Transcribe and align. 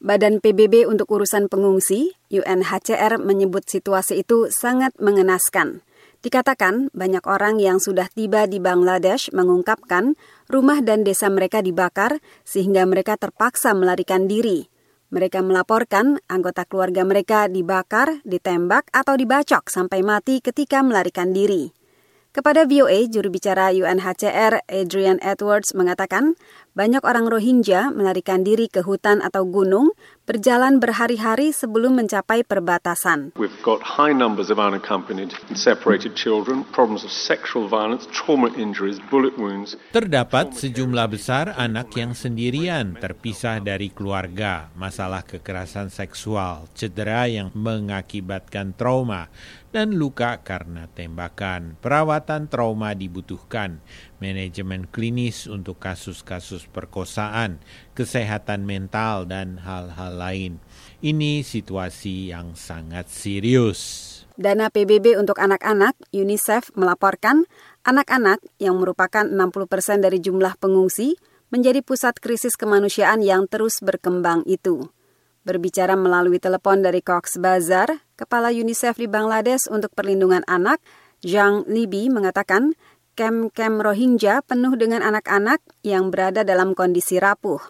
Badan 0.00 0.40
PBB 0.40 0.88
untuk 0.88 1.12
urusan 1.12 1.52
pengungsi, 1.52 2.16
UNHCR 2.32 3.20
menyebut 3.20 3.68
situasi 3.68 4.24
itu 4.24 4.48
sangat 4.48 4.96
mengenaskan. 4.96 5.84
Dikatakan 6.24 6.88
banyak 6.96 7.20
orang 7.28 7.60
yang 7.60 7.84
sudah 7.84 8.08
tiba 8.08 8.48
di 8.48 8.64
Bangladesh 8.64 9.28
mengungkapkan 9.36 10.16
rumah 10.48 10.80
dan 10.80 11.04
desa 11.04 11.28
mereka 11.28 11.60
dibakar 11.60 12.16
sehingga 12.48 12.88
mereka 12.88 13.20
terpaksa 13.20 13.76
melarikan 13.76 14.24
diri. 14.24 14.72
Mereka 15.12 15.44
melaporkan 15.44 16.16
anggota 16.32 16.64
keluarga 16.64 17.04
mereka 17.04 17.52
dibakar, 17.52 18.24
ditembak, 18.24 18.88
atau 18.96 19.20
dibacok 19.20 19.68
sampai 19.68 20.00
mati 20.00 20.40
ketika 20.40 20.80
melarikan 20.80 21.36
diri. 21.36 21.76
Kepada 22.30 22.62
VOA, 22.62 23.10
juru 23.10 23.26
bicara 23.26 23.74
UNHCR 23.74 24.62
Adrian 24.70 25.18
Edwards 25.18 25.74
mengatakan 25.74 26.38
banyak 26.80 27.04
orang 27.04 27.28
Rohingya 27.28 27.92
melarikan 27.92 28.40
diri 28.40 28.64
ke 28.64 28.80
hutan 28.80 29.20
atau 29.20 29.44
gunung 29.44 29.92
berjalan 30.24 30.80
berhari-hari 30.80 31.52
sebelum 31.52 32.00
mencapai 32.00 32.40
perbatasan. 32.40 33.36
We've 33.36 33.52
got 33.60 33.84
high 33.84 34.16
numbers 34.16 34.48
of 34.48 34.56
unaccompanied 34.56 35.36
and 35.52 35.60
separated 35.60 36.16
children, 36.16 36.64
problems 36.72 37.04
of 37.04 37.12
sexual 37.12 37.68
violence, 37.68 38.08
trauma 38.16 38.48
injuries, 38.56 38.96
bullet 39.12 39.36
wounds. 39.36 39.76
Terdapat 39.92 40.56
sejumlah 40.56 41.04
besar 41.12 41.52
anak 41.52 41.92
yang 42.00 42.16
sendirian 42.16 42.96
terpisah 42.96 43.60
dari 43.60 43.92
keluarga, 43.92 44.72
masalah 44.72 45.20
kekerasan 45.20 45.92
seksual, 45.92 46.64
cedera 46.72 47.28
yang 47.28 47.52
mengakibatkan 47.52 48.72
trauma, 48.72 49.28
dan 49.74 49.94
luka 49.94 50.42
karena 50.42 50.90
tembakan. 50.90 51.78
Perawatan 51.78 52.50
trauma 52.50 52.94
dibutuhkan, 52.94 53.82
manajemen 54.20 54.86
klinis 54.86 55.48
untuk 55.48 55.80
kasus-kasus 55.80 56.68
perkosaan, 56.68 57.58
kesehatan 57.96 58.68
mental, 58.68 59.26
dan 59.26 59.58
hal-hal 59.64 60.12
lain. 60.14 60.52
Ini 61.00 61.40
situasi 61.40 62.30
yang 62.30 62.54
sangat 62.54 63.08
serius. 63.08 64.08
Dana 64.40 64.72
PBB 64.72 65.20
untuk 65.20 65.36
anak-anak, 65.36 65.96
UNICEF 66.12 66.72
melaporkan 66.72 67.44
anak-anak 67.84 68.40
yang 68.60 68.76
merupakan 68.80 69.24
60 69.24 69.36
persen 69.68 69.98
dari 70.00 70.20
jumlah 70.20 70.56
pengungsi 70.60 71.16
menjadi 71.50 71.82
pusat 71.82 72.16
krisis 72.22 72.54
kemanusiaan 72.54 73.20
yang 73.20 73.50
terus 73.50 73.82
berkembang 73.82 74.46
itu. 74.46 74.88
Berbicara 75.40 75.96
melalui 75.96 76.36
telepon 76.36 76.84
dari 76.84 77.00
Cox 77.00 77.40
Bazar, 77.40 78.04
Kepala 78.14 78.52
UNICEF 78.52 79.00
di 79.00 79.08
Bangladesh 79.08 79.66
untuk 79.72 79.88
Perlindungan 79.96 80.44
Anak, 80.44 80.84
Zhang 81.24 81.64
Libi 81.68 82.12
mengatakan 82.12 82.76
kem-kem 83.20 83.84
Rohingya 83.84 84.40
penuh 84.48 84.72
dengan 84.80 85.04
anak-anak 85.04 85.60
yang 85.84 86.08
berada 86.08 86.40
dalam 86.40 86.72
kondisi 86.72 87.20
rapuh. 87.20 87.60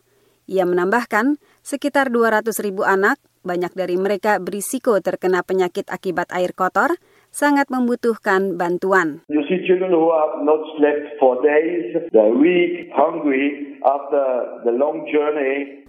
Ia 0.47 0.63
menambahkan, 0.63 1.43
sekitar 1.67 2.15
200 2.15 2.55
ribu 2.63 2.87
anak, 2.87 3.19
banyak 3.43 3.75
dari 3.75 3.99
mereka 3.99 4.39
berisiko 4.39 4.95
terkena 5.03 5.43
penyakit 5.43 5.91
akibat 5.91 6.31
air 6.31 6.55
kotor, 6.55 6.95
sangat 7.35 7.67
membutuhkan 7.67 8.55
bantuan. 8.55 9.27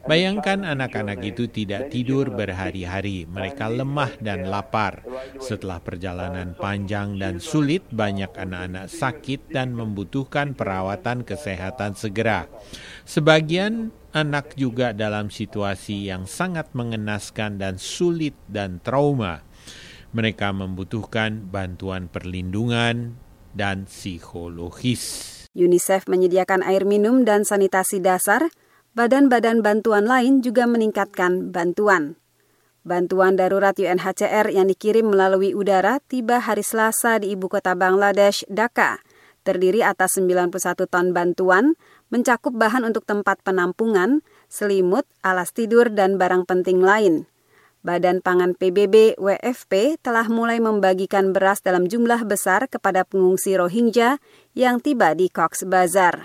Bayangkan 0.02 0.66
anak-anak 0.66 1.20
itu 1.22 1.46
tidak 1.46 1.94
tidur 1.94 2.34
berhari-hari. 2.34 3.30
Mereka 3.30 3.70
lemah 3.70 4.18
dan 4.18 4.50
lapar. 4.50 5.06
Setelah 5.38 5.78
perjalanan 5.84 6.58
panjang 6.58 7.20
dan 7.22 7.38
sulit, 7.38 7.86
banyak 7.94 8.34
anak-anak 8.34 8.90
sakit 8.90 9.54
dan 9.54 9.78
membutuhkan 9.78 10.58
perawatan 10.58 11.22
kesehatan 11.22 11.94
segera. 11.94 12.50
Sebagian 13.06 13.94
anak 14.12 14.58
juga 14.58 14.92
dalam 14.92 15.30
situasi 15.30 16.10
yang 16.10 16.26
sangat 16.26 16.74
mengenaskan 16.74 17.62
dan 17.62 17.78
sulit 17.78 18.34
dan 18.50 18.82
trauma. 18.82 19.44
Mereka 20.12 20.52
membutuhkan 20.52 21.48
bantuan 21.48 22.12
perlindungan 22.12 23.16
dan 23.56 23.88
psikologis. 23.88 25.41
UNICEF 25.56 26.08
menyediakan 26.08 26.64
air 26.64 26.88
minum 26.88 27.28
dan 27.28 27.44
sanitasi 27.44 28.00
dasar. 28.00 28.52
Badan-badan 28.92 29.64
bantuan 29.64 30.04
lain 30.04 30.44
juga 30.44 30.68
meningkatkan 30.68 31.56
bantuan. 31.56 32.20
Bantuan 32.84 33.40
darurat 33.40 33.78
UNHCR 33.78 34.52
yang 34.52 34.68
dikirim 34.68 35.08
melalui 35.08 35.56
udara 35.56 36.04
tiba 36.04 36.44
hari 36.44 36.66
Selasa 36.66 37.22
di 37.24 37.32
ibu 37.32 37.48
kota 37.48 37.72
Bangladesh, 37.72 38.44
Dhaka. 38.52 39.00
Terdiri 39.48 39.80
atas 39.80 40.20
91 40.20 40.52
ton 40.92 41.16
bantuan, 41.16 41.80
mencakup 42.12 42.52
bahan 42.52 42.84
untuk 42.84 43.08
tempat 43.08 43.40
penampungan, 43.42 44.22
selimut, 44.52 45.08
alas 45.24 45.56
tidur, 45.56 45.88
dan 45.88 46.20
barang 46.20 46.44
penting 46.44 46.84
lain. 46.84 47.31
Badan 47.82 48.22
Pangan 48.22 48.54
PBB 48.54 49.18
WFP 49.18 49.98
telah 50.06 50.30
mulai 50.30 50.62
membagikan 50.62 51.34
beras 51.34 51.66
dalam 51.66 51.90
jumlah 51.90 52.22
besar 52.30 52.70
kepada 52.70 53.02
pengungsi 53.02 53.58
Rohingya 53.58 54.22
yang 54.54 54.78
tiba 54.78 55.18
di 55.18 55.34
Cox 55.34 55.66
Bazar. 55.66 56.14